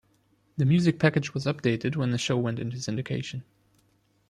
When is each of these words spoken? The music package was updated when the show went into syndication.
The 0.57 0.65
music 0.65 0.97
package 0.97 1.31
was 1.35 1.45
updated 1.45 1.95
when 1.95 2.09
the 2.09 2.17
show 2.17 2.35
went 2.35 2.57
into 2.57 2.77
syndication. 2.77 3.43